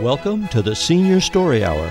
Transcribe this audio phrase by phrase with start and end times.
[0.00, 1.88] Welcome to the Senior Story Hour,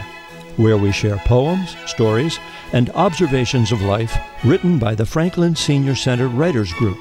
[0.57, 2.37] where we share poems, stories,
[2.71, 6.99] and observations of life written by the Franklin Senior Center Writers Group.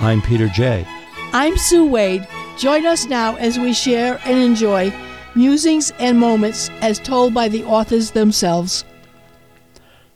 [0.00, 0.84] I'm Peter Jay.
[1.32, 2.26] I'm Sue Wade.
[2.58, 4.92] Join us now as we share and enjoy
[5.36, 8.84] musings and moments as told by the authors themselves.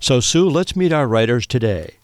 [0.01, 1.95] So, Sue, let's meet our writers today.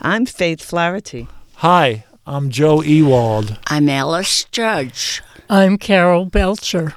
[0.00, 1.26] I'm Faith Flaherty.
[1.56, 3.58] Hi, I'm Joe Ewald.
[3.66, 5.24] I'm Alice Judge.
[5.50, 6.94] I'm Carol Belcher.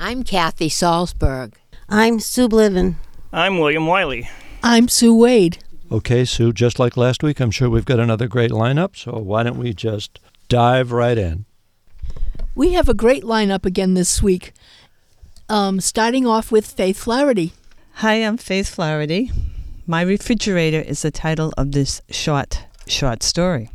[0.00, 1.54] I'm Kathy Salzberg.
[1.88, 2.96] I'm Sue Bliven.
[3.32, 4.28] I'm William Wiley.
[4.62, 5.58] I'm Sue Wade.
[5.90, 9.42] Okay, Sue, just like last week, I'm sure we've got another great lineup, so why
[9.42, 11.44] don't we just dive right in?
[12.54, 14.52] We have a great lineup again this week,
[15.48, 17.52] um, starting off with Faith Flaherty.
[17.96, 19.30] Hi, I'm Faith Flaherty.
[19.86, 23.70] My refrigerator is the title of this short, short story.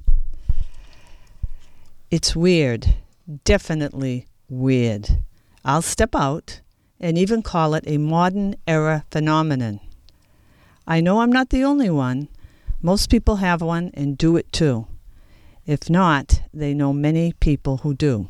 [2.10, 2.96] It's weird,
[3.44, 5.20] definitely weird.
[5.68, 6.62] I'll step out
[6.98, 9.82] and even call it a modern era phenomenon.
[10.88, 12.30] I know I'm not the only one.
[12.82, 14.88] Most people have one and do it too.
[15.66, 18.30] If not, they know many people who do.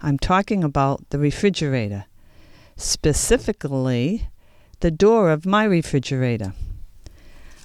[0.00, 2.04] I'm talking about the refrigerator,
[2.76, 4.28] specifically
[4.78, 6.52] the door of my refrigerator.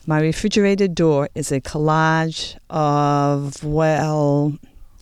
[0.07, 4.57] My refrigerator door is a collage of, well,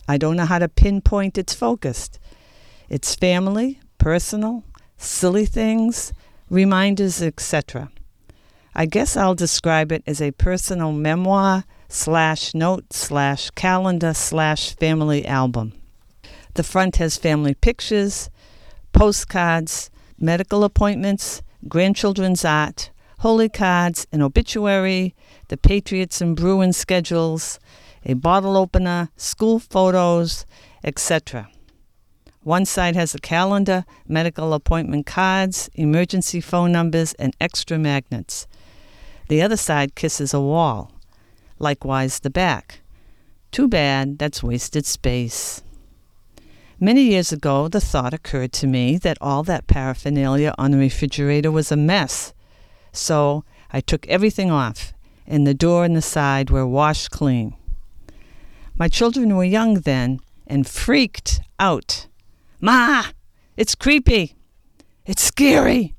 [0.06, 2.10] I don't know how to pinpoint its focus.
[2.90, 4.64] It's family, personal,
[4.96, 6.12] silly things,
[6.50, 7.88] reminders, etc.
[8.74, 15.24] I guess I'll describe it as a personal memoir slash note slash calendar slash family
[15.24, 15.74] album.
[16.54, 18.28] The front has family pictures,
[18.92, 25.14] postcards, medical appointments, grandchildren's art, holy cards, an obituary,
[25.46, 27.60] the Patriots and Bruins schedules,
[28.04, 30.44] a bottle opener, school photos,
[30.82, 31.48] etc.
[32.44, 38.48] One side has a calendar, medical appointment cards, emergency phone numbers, and extra magnets.
[39.28, 40.90] The other side kisses a wall.
[41.60, 42.80] Likewise, the back.
[43.52, 45.62] Too bad, that's wasted space.
[46.80, 51.52] Many years ago, the thought occurred to me that all that paraphernalia on the refrigerator
[51.52, 52.34] was a mess.
[52.90, 54.92] So I took everything off,
[55.28, 57.54] and the door and the side were washed clean.
[58.76, 60.18] My children were young then
[60.48, 62.08] and freaked out.
[62.64, 63.06] Ma,
[63.56, 64.36] it's creepy.
[65.04, 65.96] It's scary.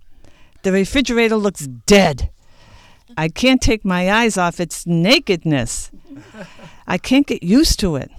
[0.62, 2.29] The refrigerator looks dead.
[3.18, 5.91] I can't take my eyes off its nakedness.
[6.88, 8.09] I can't get used to it.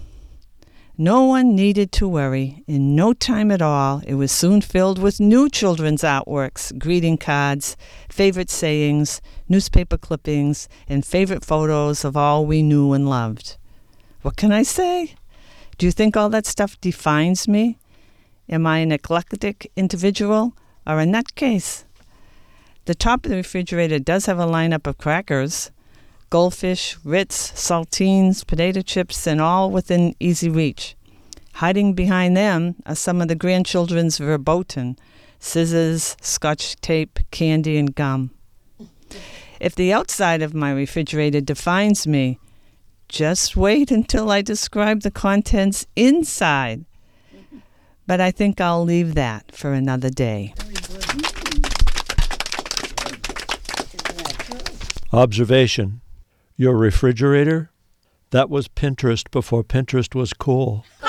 [0.95, 2.63] No one needed to worry.
[2.67, 7.75] In no time at all, it was soon filled with new children's artworks, greeting cards,
[8.09, 13.57] favorite sayings, newspaper clippings, and favorite photos of all we knew and loved.
[14.21, 15.15] What can I say?
[15.79, 17.79] Do you think all that stuff defines me?
[18.47, 20.53] Am I an eclectic individual
[20.85, 21.83] or a nutcase?
[22.85, 25.71] The top of the refrigerator does have a lineup of crackers
[26.29, 30.95] goldfish, Ritz, saltines, potato chips, and all within easy reach.
[31.53, 34.97] Hiding behind them are some of the grandchildren's verboten
[35.39, 38.31] scissors, scotch tape, candy, and gum.
[39.59, 42.39] If the outside of my refrigerator defines me,
[43.07, 46.83] just wait until I describe the contents inside.
[48.07, 50.53] But I think I'll leave that for another day.
[55.11, 56.01] Observation
[56.57, 57.71] Your refrigerator?
[58.31, 60.85] That was Pinterest before Pinterest was cool.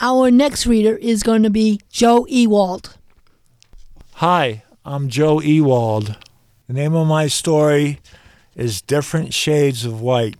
[0.00, 2.96] Our next reader is going to be Joe Ewald.
[4.14, 6.16] Hi, I'm Joe Ewald.
[6.66, 8.00] The name of my story
[8.56, 10.36] is Different Shades of White.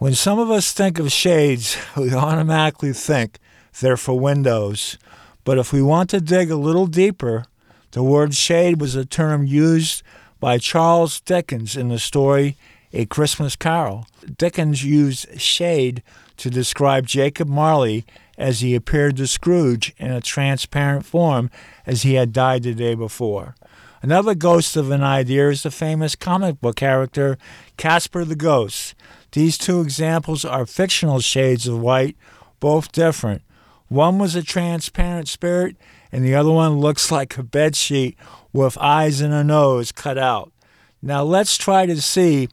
[0.00, 3.38] When some of us think of shades, we automatically think
[3.82, 4.96] they're for windows.
[5.44, 7.44] But if we want to dig a little deeper,
[7.90, 10.02] the word shade was a term used
[10.40, 12.56] by Charles Dickens in the story
[12.94, 14.06] A Christmas Carol.
[14.38, 16.02] Dickens used shade
[16.38, 18.06] to describe Jacob Marley
[18.38, 21.50] as he appeared to Scrooge in a transparent form
[21.84, 23.54] as he had died the day before.
[24.02, 27.36] Another ghost of an idea is the famous comic book character
[27.76, 28.94] Casper the Ghost.
[29.32, 32.16] These two examples are fictional shades of white,
[32.58, 33.42] both different.
[33.88, 35.76] One was a transparent spirit,
[36.12, 38.16] and the other one looks like a bed sheet
[38.52, 40.52] with eyes and a nose cut out.
[41.02, 42.48] Now let's try to see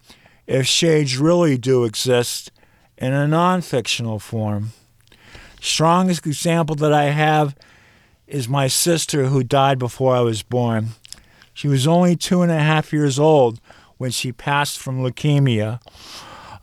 [0.46, 2.52] if shades really do exist
[2.98, 4.72] in a non fictional form.
[5.60, 7.56] Strongest example that I have
[8.28, 10.90] is my sister who died before I was born.
[11.54, 13.60] She was only two and a half years old
[13.98, 15.80] when she passed from leukemia.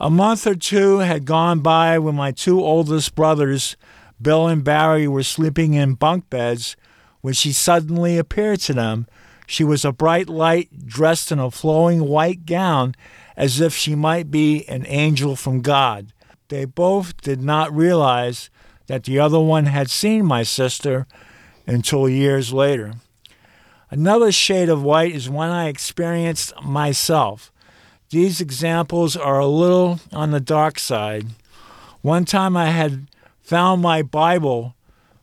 [0.04, 3.74] A month or two had gone by when my two oldest brothers
[4.20, 6.76] Bill and Barry were sleeping in bunk beds
[7.22, 9.06] when she suddenly appeared to them.
[9.46, 12.94] She was a bright light dressed in a flowing white gown
[13.34, 16.12] as if she might be an angel from God.
[16.48, 18.50] They both did not realize
[18.88, 21.06] that the other one had seen my sister
[21.66, 22.92] until years later.
[23.88, 27.50] Another shade of white is one I experienced myself.
[28.10, 31.26] These examples are a little on the dark side.
[32.02, 33.06] One time I had
[33.42, 34.74] found my Bible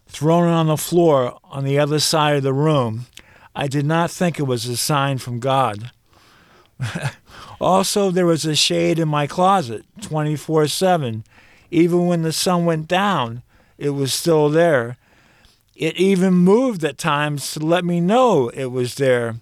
[0.07, 3.05] thrown on the floor on the other side of the room.
[3.55, 5.91] I did not think it was a sign from God.
[7.61, 11.23] also, there was a shade in my closet 24 7.
[11.69, 13.43] Even when the sun went down,
[13.77, 14.97] it was still there.
[15.75, 19.35] It even moved at times to let me know it was there.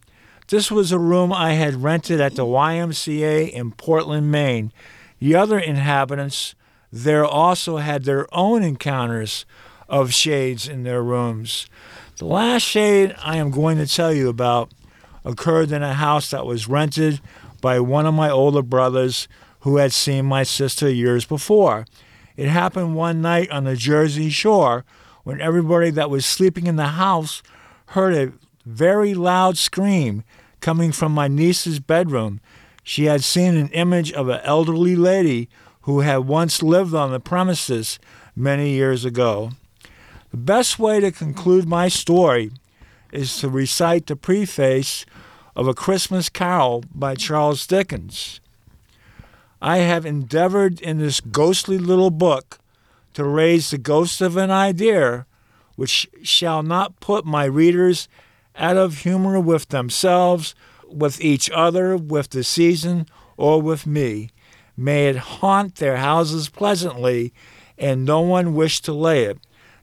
[0.49, 4.73] This was a room I had rented at the YMCA in Portland, Maine.
[5.19, 6.55] The other inhabitants
[6.91, 9.45] there also had their own encounters
[9.87, 11.67] of shades in their rooms.
[12.17, 14.71] The last shade I am going to tell you about
[15.23, 17.21] occurred in a house that was rented
[17.61, 19.27] by one of my older brothers
[19.59, 21.85] who had seen my sister years before.
[22.35, 24.83] It happened one night on the Jersey Shore
[25.23, 27.43] when everybody that was sleeping in the house
[27.89, 28.33] heard a
[28.65, 30.23] very loud scream
[30.61, 32.41] coming from my niece's bedroom.
[32.83, 35.49] She had seen an image of an elderly lady
[35.81, 37.99] who had once lived on the premises
[38.35, 39.51] many years ago.
[40.31, 42.51] The best way to conclude my story
[43.11, 45.05] is to recite the preface
[45.55, 48.39] of A Christmas Carol by Charles Dickens.
[49.61, 52.59] I have endeavored in this ghostly little book
[53.13, 55.25] to raise the ghost of an idea
[55.75, 58.07] which shall not put my readers
[58.59, 60.53] out of humor with themselves,
[60.87, 63.07] with each other, with the season,
[63.37, 64.29] or with me.
[64.75, 67.33] May it haunt their houses pleasantly,
[67.77, 69.39] and no one wish to lay it.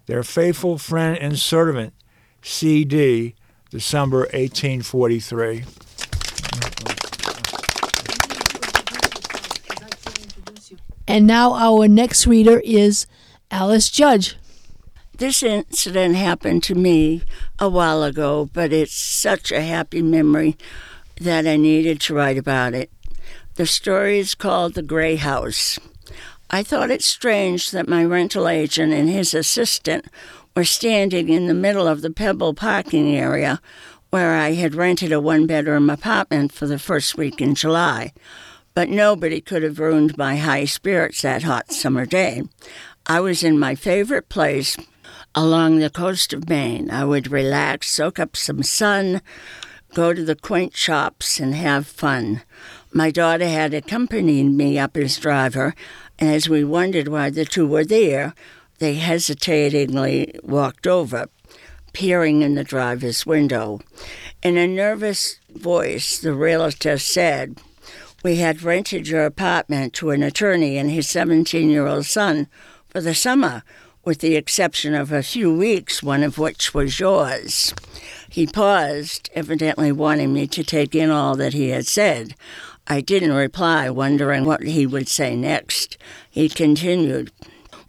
[0.07, 1.95] Their faithful friend and servant,
[2.43, 3.35] C.D.,
[3.71, 5.65] December 1843.
[11.09, 13.07] And now our next reader is
[13.51, 14.37] Alice Judge.
[15.19, 17.23] This incident happened to me
[17.59, 20.59] a while ago, but it's such a happy memory
[21.19, 22.91] that I needed to write about it.
[23.55, 25.79] The story is called The Gray House.
[26.51, 30.05] I thought it strange that my rental agent and his assistant
[30.55, 33.63] were standing in the middle of the Pebble parking area
[34.11, 38.13] where I had rented a one bedroom apartment for the first week in July.
[38.75, 42.43] But nobody could have ruined my high spirits that hot summer day.
[43.07, 44.77] I was in my favorite place
[45.37, 46.91] along the coast of Maine.
[46.91, 49.21] I would relax, soak up some sun,
[49.95, 52.43] go to the quaint shops, and have fun.
[52.91, 55.75] My daughter had accompanied me up as driver,
[56.19, 58.35] and as we wondered why the two were there,
[58.79, 61.29] they hesitatingly walked over,
[61.93, 63.81] peering in the driver's window.
[64.43, 67.59] In a nervous voice, the realtor said,
[68.25, 72.49] We had rented your apartment to an attorney and his 17 year old son
[72.89, 73.63] for the summer,
[74.07, 77.75] with the exception of a few weeks, one of which was yours.
[78.31, 82.37] He paused, evidently wanting me to take in all that he had said.
[82.87, 85.99] I didn't reply, wondering what he would say next.
[86.31, 87.33] He continued,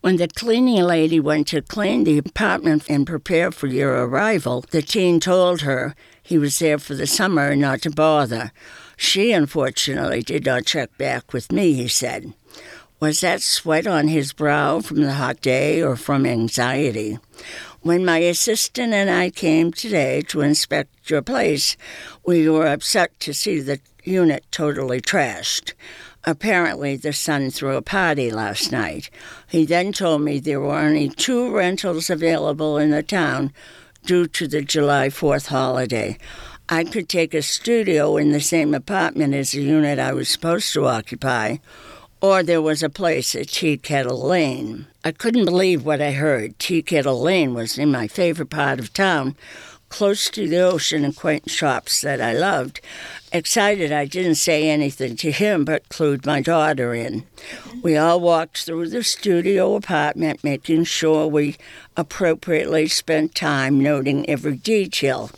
[0.02, 4.82] when the cleaning lady went to clean the apartment and prepare for your arrival, the
[4.82, 8.52] teen told her he was there for the summer and not to bother.
[8.96, 12.34] She unfortunately did not check back with me, he said.
[13.00, 17.20] Was that sweat on his brow from the hot day or from anxiety?
[17.82, 21.78] When my assistant and I came today to inspect your place,
[22.26, 25.74] we were upset to see the unit totally trashed.
[26.24, 29.12] Apparently, the son threw a party last night.
[29.48, 33.54] He then told me there were only two rentals available in the town
[34.06, 36.18] due to the July 4th holiday.
[36.68, 40.74] I could take a studio in the same apartment as the unit I was supposed
[40.74, 41.58] to occupy,
[42.22, 44.88] or there was a place at Tea Kettle Lane.
[45.04, 46.58] I couldn't believe what I heard.
[46.58, 49.36] Tea Kettle Lane was in my favorite part of town,
[49.90, 52.82] close to the ocean and quaint shops that I loved.
[53.32, 57.24] Excited, I didn't say anything to him but clued my daughter in.
[57.84, 61.56] We all walked through the studio apartment, making sure we
[61.96, 65.30] appropriately spent time noting every detail.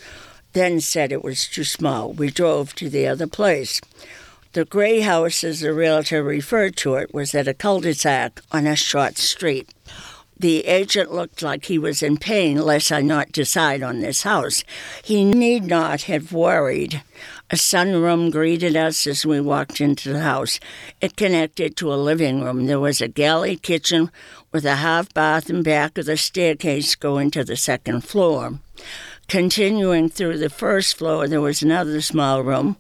[0.53, 2.13] Then said it was too small.
[2.13, 3.81] We drove to the other place.
[4.53, 8.41] The gray house, as the realtor referred to it, was at a cul de sac
[8.51, 9.69] on a short street.
[10.39, 14.63] The agent looked like he was in pain lest I not decide on this house.
[15.03, 17.03] He need not have worried.
[17.51, 20.59] A sunroom greeted us as we walked into the house.
[20.99, 22.65] It connected to a living room.
[22.65, 24.09] There was a galley kitchen
[24.51, 28.59] with a half bath and back of the staircase going to the second floor.
[29.27, 32.77] Continuing through the first floor, there was another small room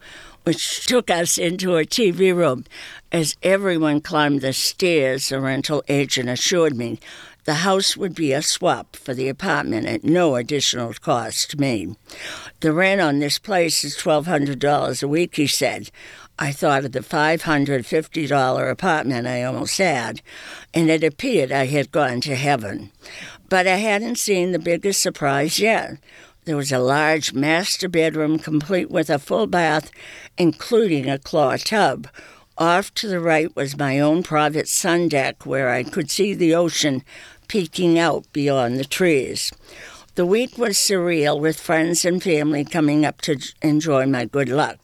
[0.49, 2.65] which took us into a TV room.
[3.11, 6.99] As everyone climbed the stairs, the rental agent assured me
[7.43, 11.95] the house would be a swap for the apartment at no additional cost to me.
[12.61, 15.91] The rent on this place is $1,200 a week, he said.
[16.39, 20.23] I thought of the $550 apartment I almost had,
[20.73, 22.91] and it appeared I had gone to heaven.
[23.49, 25.99] But I hadn't seen the biggest surprise yet.
[26.45, 29.91] There was a large master bedroom complete with a full bath,
[30.37, 32.07] including a claw tub.
[32.57, 36.55] Off to the right was my own private sun deck where I could see the
[36.55, 37.03] ocean
[37.47, 39.51] peeking out beyond the trees.
[40.15, 44.77] The week was surreal with friends and family coming up to enjoy my good luck.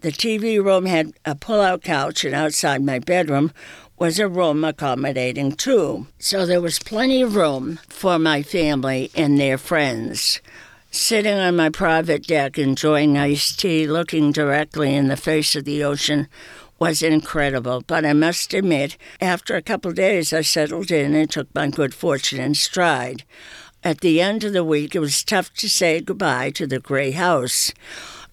[0.00, 3.52] The TV room had a pull out couch, and outside my bedroom
[3.98, 6.06] was a room accommodating two.
[6.18, 10.40] So there was plenty of room for my family and their friends.
[10.98, 15.84] Sitting on my private deck, enjoying iced tea, looking directly in the face of the
[15.84, 16.26] ocean
[16.78, 17.84] was incredible.
[17.86, 21.68] But I must admit, after a couple of days, I settled in and took my
[21.68, 23.24] good fortune in stride.
[23.84, 27.10] At the end of the week, it was tough to say goodbye to the gray
[27.10, 27.74] house.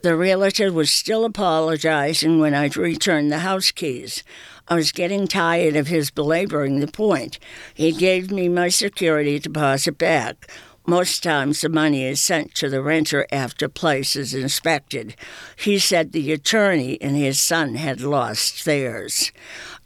[0.01, 4.23] The realtor was still apologizing when I returned the house keys.
[4.69, 7.39] I was getting tired of his belaboring the point.
[7.73, 10.49] He gave me my security deposit back.
[10.85, 15.15] Most times the money is sent to the renter after place is inspected.
[15.55, 19.31] He said the attorney and his son had lost theirs.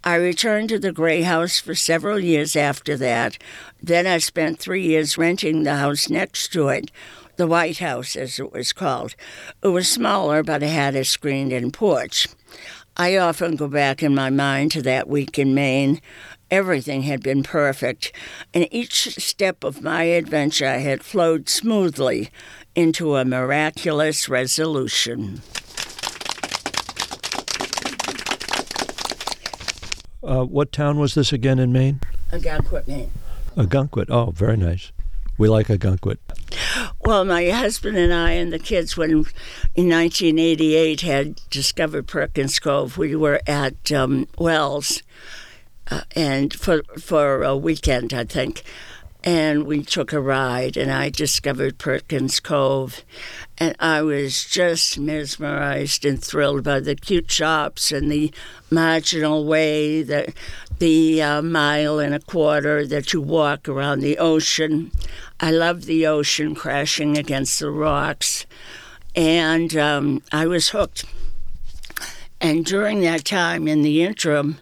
[0.03, 3.37] I returned to the Gray House for several years after that.
[3.81, 6.89] Then I spent three years renting the house next to it,
[7.35, 9.15] the White House as it was called.
[9.61, 12.27] It was smaller, but it had a screened in porch.
[12.99, 16.01] I often go back in my mind to that week in Maine.
[16.49, 18.13] Everything had been perfect,
[18.53, 22.29] and each step of my adventure had flowed smoothly
[22.73, 25.41] into a miraculous resolution.
[30.23, 31.99] Uh, what town was this again in Maine?
[32.31, 33.11] Ogunquit, Maine.
[33.55, 34.09] Ogunquit.
[34.09, 34.91] Oh, very nice.
[35.37, 36.17] We like Ogunquit.
[37.01, 42.97] Well, my husband and I and the kids, when in 1988 had discovered Perkins Cove,
[42.97, 45.01] we were at um, Wells
[45.89, 48.63] uh, and for for a weekend, I think.
[49.23, 53.03] And we took a ride, and I discovered Perkins Cove,
[53.57, 58.31] and I was just mesmerized and thrilled by the cute shops and the
[58.69, 60.33] marginal way, the
[60.79, 64.91] the uh, mile and a quarter that you walk around the ocean.
[65.39, 68.45] I love the ocean crashing against the rocks,
[69.15, 71.03] and um, I was hooked.
[72.39, 74.59] And during that time, in the interim,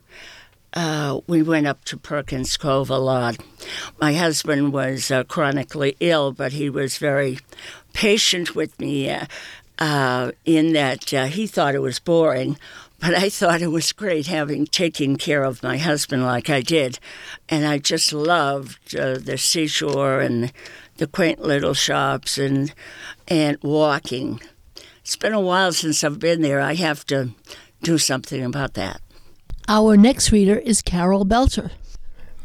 [0.75, 3.37] uh, we went up to Perkins Cove a lot.
[3.99, 7.39] My husband was uh, chronically ill, but he was very
[7.93, 9.25] patient with me uh,
[9.77, 12.57] uh in that uh, he thought it was boring.
[12.99, 16.97] But I thought it was great having taken care of my husband like I did.
[17.49, 20.51] And I just loved the seashore and
[20.97, 22.73] the quaint little shops and,
[23.27, 24.39] and walking.
[25.01, 26.61] It's been a while since I've been there.
[26.61, 27.31] I have to
[27.83, 29.01] do something about that.
[29.67, 31.71] Our next reader is Carol Belcher.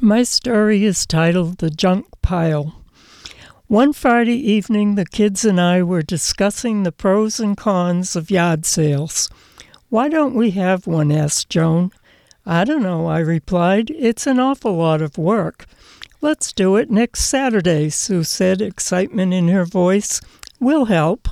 [0.00, 2.82] My story is titled The Junk Pile.
[3.66, 8.64] One Friday evening, the kids and I were discussing the pros and cons of yard
[8.64, 9.28] sales.
[9.90, 11.12] Why don't we have one?
[11.12, 11.92] asked Joan.
[12.46, 13.90] I don't know, I replied.
[13.90, 15.66] It's an awful lot of work.
[16.22, 20.22] Let's do it next Saturday, Sue said, excitement in her voice.
[20.58, 21.28] We'll help.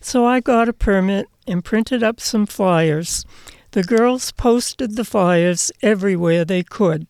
[0.00, 3.24] So I got a permit and printed up some flyers.
[3.76, 7.06] The girls posted the flyers everywhere they could.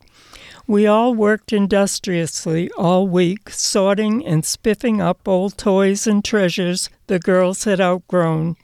[0.66, 7.20] We all worked industriously all week, sorting and spiffing up old toys and treasures the
[7.20, 8.56] girls had outgrown.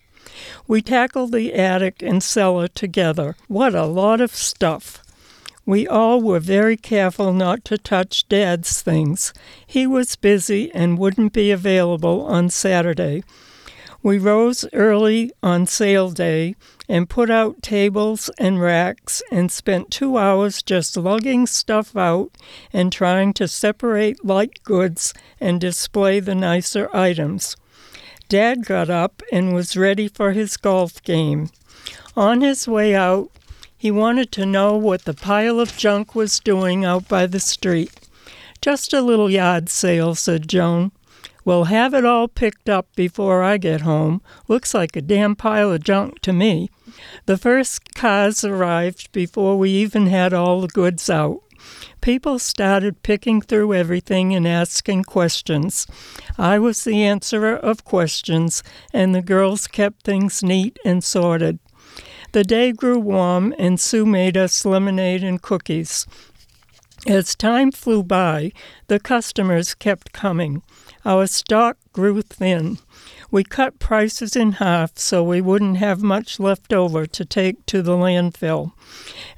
[0.66, 3.37] We tackled the attic and cellar together.
[3.47, 5.00] What a lot of stuff!
[5.64, 9.32] We all were very careful not to touch Dad's things.
[9.64, 13.23] He was busy and wouldn't be available on Saturday.
[14.04, 16.56] We rose early on sale day
[16.88, 22.32] and put out tables and racks and spent two hours just lugging stuff out
[22.73, 27.56] and trying to separate light goods and display the nicer items.
[28.28, 31.50] Dad got up and was ready for his golf game.
[32.16, 33.30] On his way out,
[33.78, 37.92] he wanted to know what the pile of junk was doing out by the street.
[38.61, 40.92] Just a little yard sale, said Joan.
[41.44, 44.22] We'll have it all picked up before I get home.
[44.49, 46.70] Looks like a damn pile of junk to me.
[47.26, 51.40] The first cars arrived before we even had all the goods out.
[52.00, 55.87] People started picking through everything and asking questions.
[56.37, 61.58] I was the answerer of questions, and the girls kept things neat and sorted.
[62.32, 66.06] The day grew warm, and Sue made us lemonade and cookies.
[67.06, 68.52] As time flew by,
[68.87, 70.62] the customers kept coming.
[71.04, 72.78] Our stock grew thin.
[73.30, 77.82] We cut prices in half so we wouldn't have much left over to take to
[77.82, 78.73] the landfill.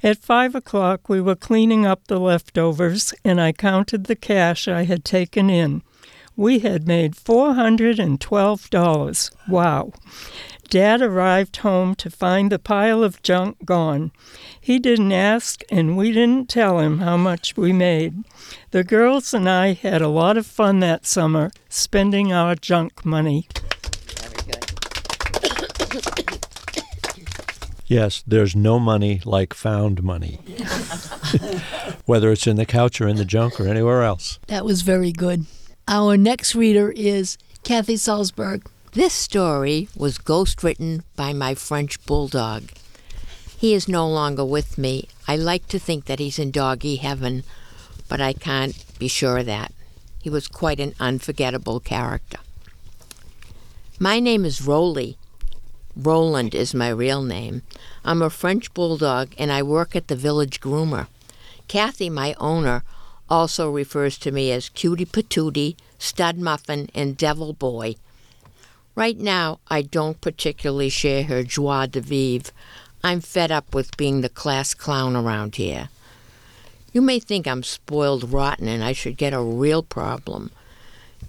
[0.03, 4.83] At five o'clock, we were cleaning up the leftovers, and I counted the cash I
[4.83, 5.81] had taken in.
[6.35, 9.31] We had made $412.
[9.47, 9.93] Wow.
[10.69, 14.11] Dad arrived home to find the pile of junk gone.
[14.59, 18.23] He didn't ask, and we didn't tell him how much we made.
[18.71, 23.47] The girls and I had a lot of fun that summer, spending our junk money.
[27.87, 30.39] Yes, there's no money like found money.
[32.05, 34.39] Whether it's in the couch or in the junk or anywhere else.
[34.47, 35.45] That was very good.
[35.87, 38.65] Our next reader is Kathy Salzberg.
[38.95, 42.71] This story was ghostwritten by my French bulldog.
[43.57, 45.09] He is no longer with me.
[45.27, 47.43] I like to think that he's in doggy heaven,
[48.07, 49.73] but I can't be sure of that.
[50.23, 52.37] He was quite an unforgettable character.
[53.99, 55.17] My name is Roly.
[55.93, 57.63] Roland is my real name.
[58.05, 61.07] I'm a French bulldog and I work at the village groomer.
[61.67, 62.81] Kathy, my owner,
[63.29, 67.97] also refers to me as Cutie Patootie, Stud Muffin, and Devil Boy.
[68.95, 72.51] Right now, I don't particularly share her joie de vivre.
[73.03, 75.89] I'm fed up with being the class clown around here.
[76.93, 80.49] You may think I'm spoiled rotten and I should get a real problem.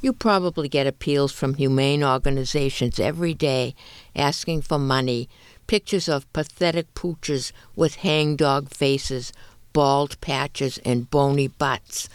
[0.00, 3.74] You probably get appeals from humane organizations every day
[4.14, 5.28] asking for money,
[5.66, 9.32] pictures of pathetic pooches with hangdog faces,
[9.72, 12.08] bald patches, and bony butts.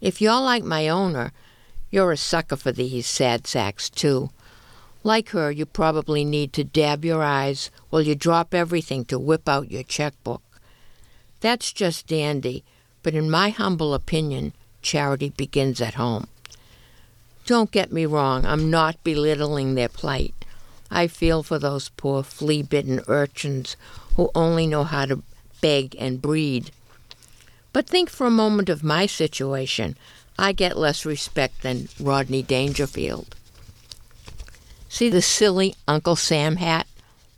[0.00, 1.32] If you're like my owner,
[1.90, 4.30] you're a sucker for these sad sacks, too.
[5.02, 9.48] Like her, you probably need to dab your eyes while you drop everything to whip
[9.48, 10.42] out your checkbook.
[11.40, 12.64] That's just dandy,
[13.02, 16.28] but in my humble opinion, charity begins at home.
[17.46, 20.34] Don't get me wrong, I'm not belittling their plight.
[20.90, 23.76] I feel for those poor flea bitten urchins
[24.16, 25.22] who only know how to
[25.60, 26.72] beg and breed.
[27.72, 29.96] But think for a moment of my situation.
[30.38, 33.36] I get less respect than Rodney Dangerfield.
[34.90, 36.84] See the silly Uncle Sam hat?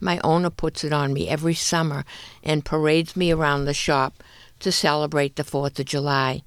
[0.00, 2.06] My owner puts it on me every summer
[2.42, 4.22] and parades me around the shop
[4.60, 6.42] to celebrate the Fourth of July.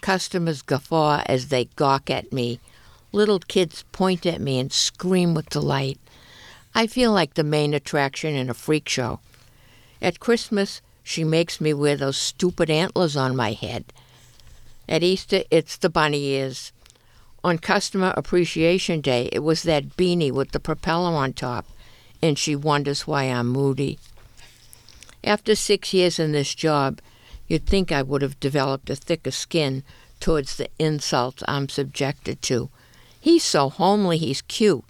[0.00, 2.58] Customers guffaw as they gawk at me.
[3.12, 6.00] Little kids point at me and scream with delight.
[6.74, 9.20] I feel like the main attraction in a freak show.
[10.02, 13.84] At Christmas, she makes me wear those stupid antlers on my head.
[14.88, 16.72] At Easter, it's the bunny ears.
[17.44, 21.66] On Customer Appreciation Day, it was that beanie with the propeller on top,
[22.22, 23.98] and she wonders why I'm moody.
[25.22, 27.02] After six years in this job,
[27.46, 29.82] you'd think I would have developed a thicker skin
[30.20, 32.70] towards the insults I'm subjected to.
[33.20, 34.84] He's so homely, he's cute.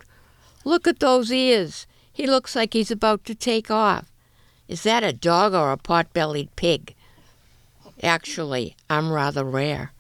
[0.65, 1.89] Look at those ears.
[2.13, 4.07] He looks like he's about to take off.
[4.69, 6.95] Is that a dog or a pot bellied pig?
[8.01, 9.91] Actually, I'm rather rare.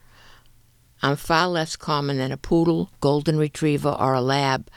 [1.05, 4.71] I'm far less common than a poodle, golden retriever, or a lab,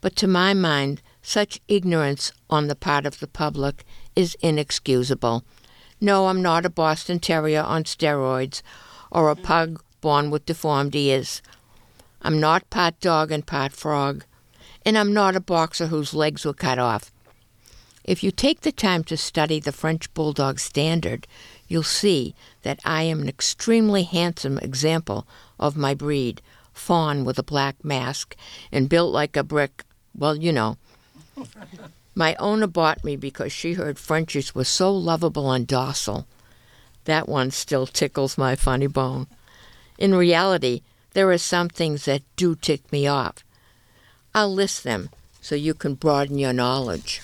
[0.00, 3.84] but to my mind, such ignorance on the part of the public
[4.14, 5.42] is inexcusable.
[6.00, 8.62] No, I'm not a Boston Terrier on steroids
[9.10, 11.42] or a pug born with deformed ears.
[12.22, 14.24] I'm not part dog and part frog
[14.86, 17.10] and I'm not a boxer whose legs were cut off.
[18.04, 21.26] If you take the time to study the French Bulldog standard,
[21.68, 25.26] you'll see that I am an extremely handsome example
[25.58, 28.36] of my breed, fawn with a black mask
[28.72, 29.84] and built like a brick.
[30.16, 30.76] Well, you know.
[32.16, 36.28] My owner bought me because she heard Frenchies were so lovable and docile.
[37.06, 39.26] That one still tickles my funny bone.
[39.98, 43.44] In reality, there are some things that do tick me off.
[44.32, 47.20] I'll list them so you can broaden your knowledge.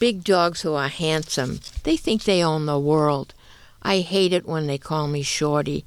[0.00, 3.34] Big dogs who are handsome, they think they own the world.
[3.82, 5.84] I hate it when they call me shorty.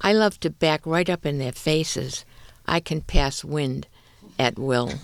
[0.00, 2.24] I love to back right up in their faces.
[2.66, 3.86] I can pass wind
[4.38, 4.94] at will.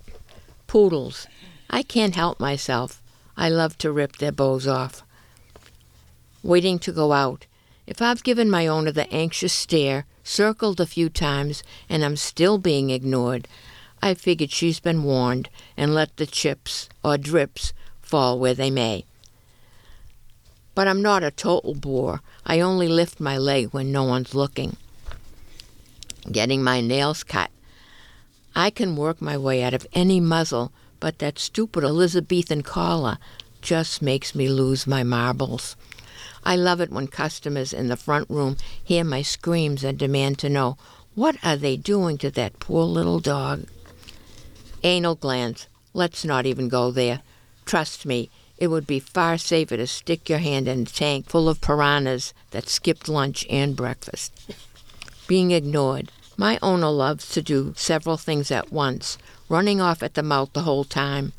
[0.66, 1.26] Poodles,
[1.68, 3.02] I can't help myself.
[3.36, 5.02] I love to rip their bows off.
[6.42, 7.44] Waiting to go out,
[7.86, 12.56] If I've given my owner the anxious stare, circled a few times, and I'm still
[12.56, 13.46] being ignored,
[14.04, 19.06] I figured she's been warned and let the chips or drips fall where they may.
[20.74, 22.20] But I'm not a total bore.
[22.44, 24.76] I only lift my leg when no one's looking.
[26.30, 27.50] Getting my nails cut.
[28.54, 33.16] I can work my way out of any muzzle, but that stupid Elizabethan collar
[33.62, 35.76] just makes me lose my marbles.
[36.44, 40.50] I love it when customers in the front room hear my screams and demand to
[40.50, 40.76] know
[41.14, 43.66] what are they doing to that poor little dog.
[44.84, 45.66] Anal glands.
[45.94, 47.22] Let's not even go there.
[47.64, 51.48] Trust me, it would be far safer to stick your hand in a tank full
[51.48, 54.32] of piranhas that skipped lunch and breakfast.
[55.26, 56.12] Being ignored.
[56.36, 59.16] My owner loves to do several things at once,
[59.48, 61.32] running off at the mouth the whole time.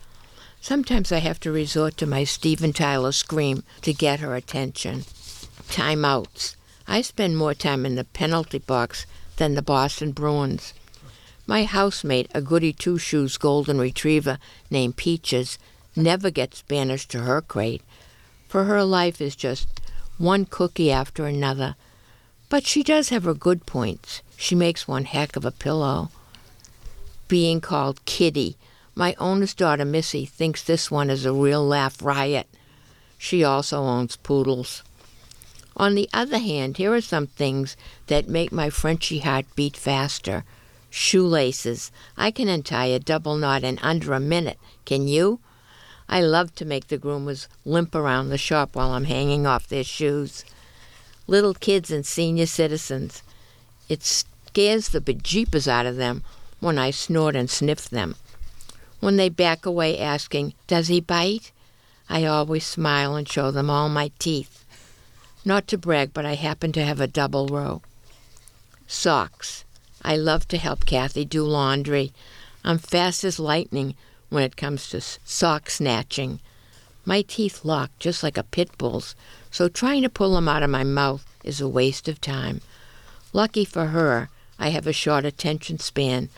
[0.60, 5.02] Sometimes I have to resort to my Steven Tyler scream to get her attention.
[5.70, 6.56] Timeouts.
[6.88, 9.06] I spend more time in the penalty box
[9.38, 10.74] than the Boston Bruins.
[11.48, 15.60] My housemate, a goody two shoes golden retriever named Peaches,
[15.96, 17.82] never gets banished to her crate,
[18.48, 19.82] for her life is just
[20.18, 21.76] one cookie after another.
[22.50, 24.22] But she does have her good points.
[24.38, 26.10] She makes one heck of a pillow.
[27.28, 28.58] Being called Kitty
[28.98, 32.48] my owner's daughter, Missy, thinks this one is a real laugh riot.
[33.18, 34.84] She also owns poodles.
[35.76, 37.76] On the other hand, here are some things
[38.08, 40.46] that make my Frenchy heart beat faster.
[40.98, 41.92] Shoelaces.
[42.16, 44.58] I can untie a double knot in under a minute.
[44.86, 45.42] Can you?
[46.08, 49.84] I love to make the groomers limp around the shop while I'm hanging off their
[49.84, 50.46] shoes.
[51.28, 53.24] Little kids and senior citizens.
[53.90, 56.24] It scares the bejeepers out of them
[56.62, 58.16] when I snort and sniff them.
[59.02, 61.52] When they back away asking, Does he bite?
[62.08, 64.64] I always smile and show them all my teeth.
[65.44, 67.82] Not to brag, but I happen to have a double row.
[68.88, 69.66] Socks.
[70.06, 72.14] I love to help Kathy do laundry.
[72.64, 73.96] I'm fast as lightning
[74.30, 76.40] when it comes to sock snatching.
[77.06, 79.16] My teeth lock just like a pit bull's,
[79.50, 82.62] so trying to pull them out of my mouth is a waste of time.
[83.34, 86.30] Lucky for her, I have a short attention span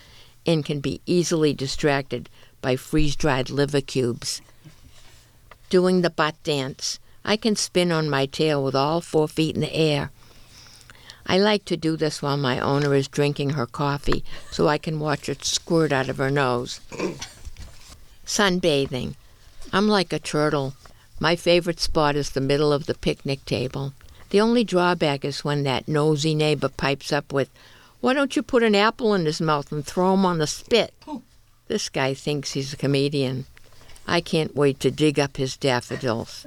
[0.46, 2.30] and can be easily distracted
[2.62, 4.42] by freeze dried liver cubes.
[5.70, 7.00] Doing the butt dance.
[7.26, 10.12] I can spin on my tail with all four feet in the air.
[11.30, 15.00] I like to do this while my owner is drinking her coffee so I can
[15.00, 16.80] watch it squirt out of her nose.
[18.26, 19.16] Sunbathing.
[19.74, 20.74] I'm like a turtle.
[21.20, 23.94] My favorite spot is the middle of the picnic table.
[24.30, 27.50] The only drawback is when that nosy neighbor pipes up with,
[28.00, 30.94] Why don't you put an apple in his mouth and throw him on the spit?
[31.68, 33.46] This guy thinks he's a comedian.
[34.08, 36.46] I can't wait to dig up his daffodils.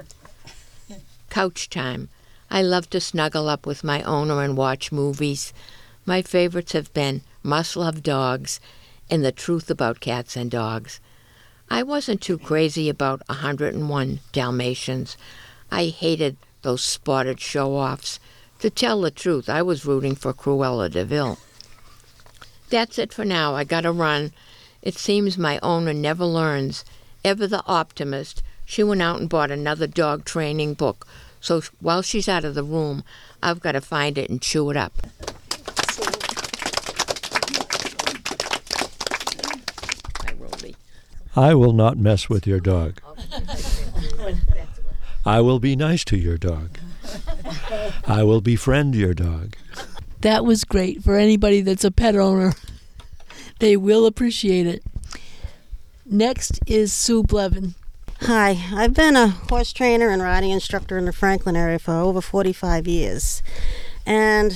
[1.28, 2.08] Couch time.
[2.52, 5.52] I love to snuggle up with my owner and watch movies.
[6.04, 8.58] My favorites have been Must Love Dogs
[9.08, 10.98] and The Truth About Cats and Dogs.
[11.68, 15.16] I wasn't too crazy about 101 Dalmatians.
[15.70, 18.18] I hated those spotted show offs.
[18.58, 21.38] To tell the truth, I was rooting for Cruella de Vil.
[22.68, 23.54] That's it for now.
[23.54, 24.32] I gotta run.
[24.82, 26.84] It seems my owner never learns.
[27.24, 31.06] Ever the optimist, she went out and bought another dog training book.
[31.40, 33.02] So while she's out of the room,
[33.42, 34.92] I've got to find it and chew it up.
[41.36, 43.00] I will not mess with your dog.
[45.24, 46.78] I will be nice to your dog.
[48.06, 49.54] I will befriend your dog.
[50.22, 52.52] That was great for anybody that's a pet owner.
[53.60, 54.82] They will appreciate it.
[56.04, 57.74] Next is Sue Bliven.
[58.24, 62.20] Hi, I've been a horse trainer and riding instructor in the Franklin area for over
[62.20, 63.42] 45 years.
[64.04, 64.54] And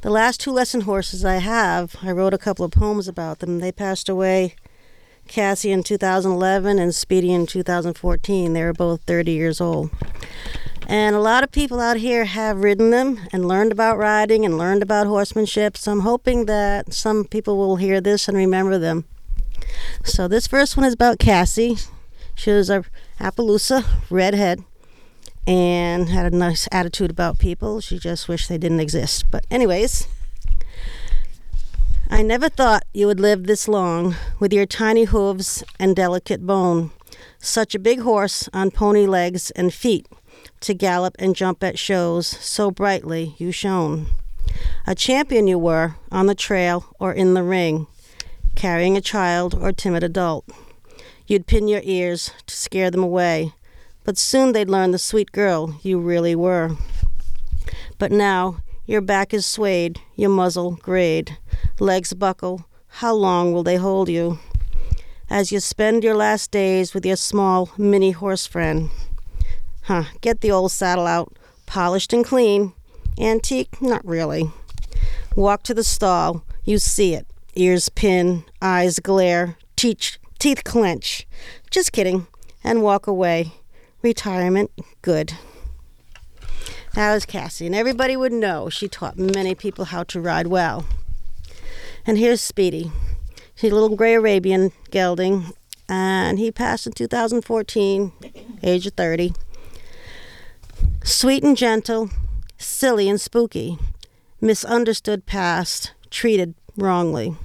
[0.00, 3.60] the last two lesson horses I have, I wrote a couple of poems about them.
[3.60, 4.56] They passed away
[5.28, 8.52] Cassie in 2011 and Speedy in 2014.
[8.52, 9.90] They were both 30 years old.
[10.88, 14.58] And a lot of people out here have ridden them and learned about riding and
[14.58, 15.76] learned about horsemanship.
[15.76, 19.04] So I'm hoping that some people will hear this and remember them.
[20.02, 21.76] So this first one is about Cassie.
[22.34, 22.84] She was a
[23.20, 24.64] Appaloosa redhead
[25.46, 27.80] and had a nice attitude about people.
[27.80, 29.24] She just wished they didn't exist.
[29.30, 30.06] But anyways,
[32.10, 36.90] I never thought you would live this long with your tiny hooves and delicate bone.
[37.38, 40.06] Such a big horse on pony legs and feet
[40.60, 44.06] to gallop and jump at shows, so brightly you shone.
[44.86, 47.86] A champion you were on the trail or in the ring,
[48.54, 50.44] carrying a child or timid adult.
[51.26, 53.52] You'd pin your ears to scare them away,
[54.04, 56.76] but soon they'd learn the sweet girl you really were.
[57.98, 61.38] But now your back is swayed, your muzzle grayed,
[61.78, 62.66] legs buckle.
[62.88, 64.38] How long will they hold you?
[65.30, 68.90] As you spend your last days with your small mini horse friend.
[69.82, 72.72] Huh, get the old saddle out, polished and clean.
[73.18, 73.80] Antique?
[73.80, 74.50] Not really.
[75.36, 77.26] Walk to the stall, you see it.
[77.54, 81.24] Ears pin, eyes glare, teeth, teeth clench.
[81.70, 82.26] Just kidding.
[82.64, 83.52] And walk away.
[84.02, 85.34] Retirement, good.
[86.94, 90.84] That was Cassie, and everybody would know she taught many people how to ride well.
[92.04, 92.90] And here's Speedy.
[93.54, 95.52] He's a little gray Arabian gelding,
[95.88, 98.12] and he passed in 2014,
[98.64, 99.34] age of 30.
[101.04, 102.10] Sweet and gentle,
[102.58, 103.78] silly and spooky,
[104.40, 107.36] misunderstood past, treated wrongly.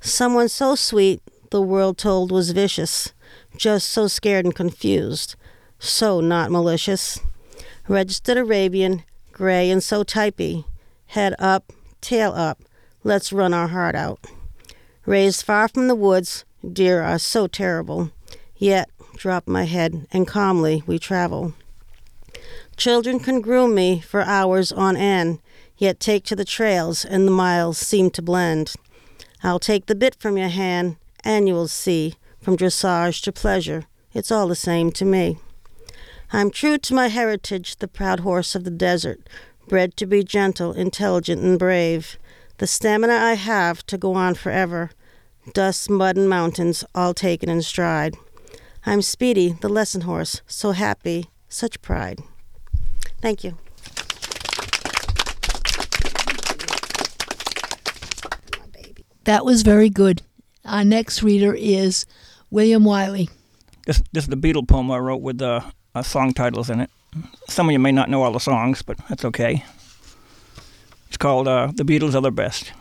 [0.00, 3.12] Someone so sweet the world told was vicious,
[3.56, 5.36] just so scared and confused,
[5.78, 7.20] so not malicious.
[7.88, 10.64] Registered Arabian, gray and so typey,
[11.06, 12.60] head up, tail up,
[13.04, 14.20] let's run our heart out.
[15.06, 18.10] Raised far from the woods, deer are so terrible,
[18.56, 21.54] yet drop my head and calmly we travel.
[22.76, 25.40] Children can groom me for hours on end,
[25.76, 28.74] yet take to the trails and the miles seem to blend.
[29.42, 30.96] I'll take the bit from your hand,
[31.28, 35.36] and you will see, from dressage to pleasure, it's all the same to me.
[36.32, 39.28] I'm true to my heritage, the proud horse of the desert,
[39.68, 42.18] bred to be gentle, intelligent, and brave.
[42.56, 44.90] The stamina I have to go on forever,
[45.52, 48.16] dust, mud, and mountains all taken in stride.
[48.86, 52.20] I'm Speedy, the lesson horse, so happy, such pride.
[53.20, 53.58] Thank you.
[59.24, 60.22] That was very good.
[60.68, 62.04] Our next reader is
[62.50, 63.30] William Wiley.
[63.86, 65.62] This, this is the Beatle poem I wrote with uh,
[65.94, 66.90] uh, song titles in it.
[67.48, 69.64] Some of you may not know all the songs, but that's okay.
[71.06, 72.72] It's called uh, The Beatles Are the Best.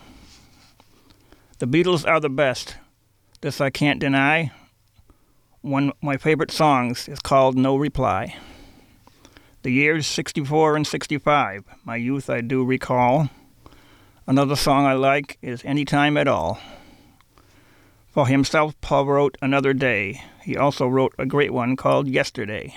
[1.60, 2.76] The Beatles are the best.
[3.40, 4.52] This I can't deny.
[5.62, 8.36] One of my favorite songs is called No Reply.
[9.64, 13.30] The years 64 and 65, my youth I do recall.
[14.28, 16.60] Another song I like is Anytime at All.
[18.18, 20.24] For himself, Paul wrote Another Day.
[20.42, 22.74] He also wrote a great one called Yesterday.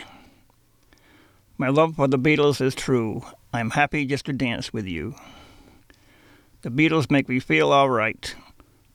[1.56, 3.22] My love for the Beatles is true.
[3.50, 5.14] I'm happy just to dance with you.
[6.60, 8.34] The Beatles make me feel all right.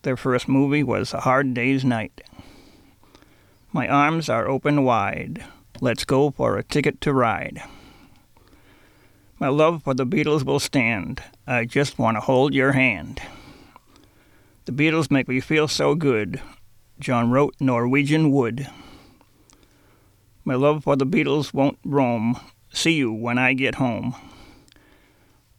[0.04, 2.22] Their first movie was A Hard Day's Night.
[3.74, 5.44] My arms are open wide.
[5.82, 7.64] Let's go for a ticket to ride.
[9.40, 11.24] My love for the Beatles will stand.
[11.48, 13.20] I just want to hold your hand.
[14.66, 16.42] The Beatles make me feel so good.
[17.00, 18.68] John wrote Norwegian Wood.
[20.44, 22.40] My love for the Beatles won't roam.
[22.72, 24.16] See you when I get home.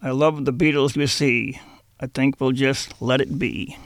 [0.02, 1.60] I love the Beatles, you see.
[2.00, 3.76] I think we'll just let it be.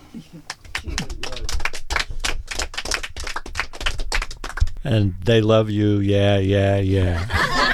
[4.83, 7.27] And they love you, yeah, yeah, yeah.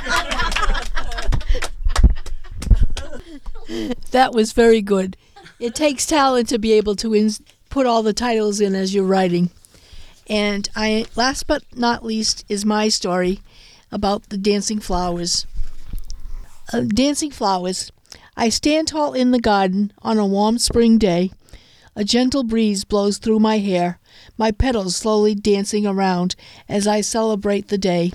[4.12, 5.16] That was very good.
[5.58, 7.40] It takes talent to be able to ins-
[7.70, 9.50] put all the titles in as you're writing.
[10.28, 13.40] And I, last but not least, is my story
[13.90, 15.46] about the dancing flowers.
[16.72, 17.90] Uh, dancing flowers.
[18.36, 21.30] I stand tall in the garden on a warm spring day.
[21.94, 23.98] A gentle breeze blows through my hair,
[24.36, 26.36] my petals slowly dancing around
[26.68, 28.12] as I celebrate the day.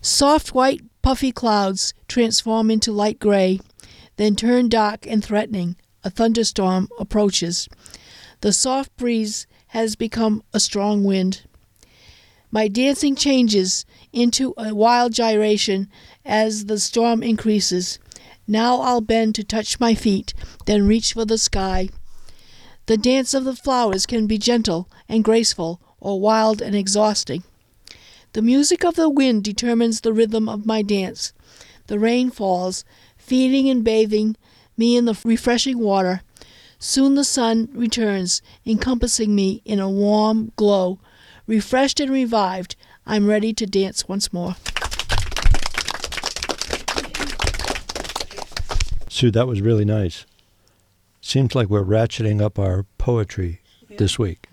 [0.00, 3.60] Soft white, puffy clouds transform into light gray,
[4.16, 5.76] then turn dark and threatening.
[6.04, 7.68] A thunderstorm approaches.
[8.42, 11.42] The soft breeze has become a strong wind.
[12.50, 15.88] My dancing changes into a wild gyration
[16.24, 17.98] as the storm increases.
[18.46, 20.34] Now I'll bend to touch my feet,
[20.66, 21.88] then reach for the sky.
[22.86, 27.42] The dance of the flowers can be gentle and graceful, or wild and exhausting.
[28.34, 31.32] The music of the wind determines the rhythm of my dance.
[31.86, 32.84] The rain falls,
[33.16, 34.36] feeding and bathing
[34.76, 36.22] me in the refreshing water.
[36.78, 40.98] Soon the sun returns, encompassing me in a warm glow.
[41.46, 44.56] Refreshed and revived, I'm ready to dance once more.
[49.08, 50.26] Sue, that was really nice.
[51.20, 53.60] Seems like we're ratcheting up our poetry
[53.96, 54.48] this week.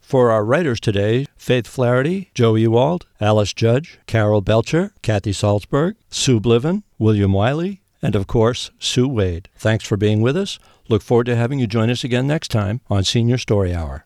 [0.00, 6.40] For our writers today, Faith Flaherty, Joe Ewald, Alice Judge, Carol Belcher, Kathy Salzberg, Sue
[6.40, 9.48] Bliven, William Wiley, and of course, Sue Wade.
[9.56, 10.58] Thanks for being with us.
[10.90, 14.04] Look forward to having you join us again next time on Senior Story Hour.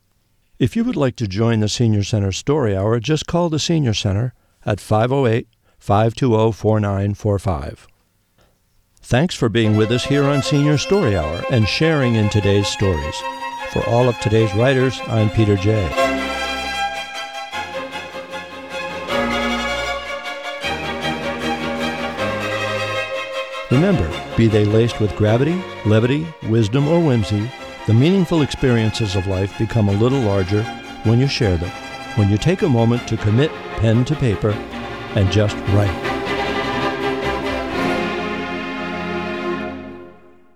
[0.60, 3.94] If you would like to join the Senior Center Story Hour, just call the Senior
[3.94, 4.34] Center
[4.64, 5.48] at 508
[5.80, 7.88] 520 4945.
[9.02, 13.16] Thanks for being with us here on Senior Story Hour and sharing in today's stories.
[13.70, 16.27] For all of today's writers, I'm Peter Jay.
[23.70, 27.50] Remember, be they laced with gravity, levity, wisdom, or whimsy,
[27.86, 30.62] the meaningful experiences of life become a little larger
[31.04, 31.70] when you share them,
[32.16, 34.52] when you take a moment to commit pen to paper
[35.14, 36.17] and just write.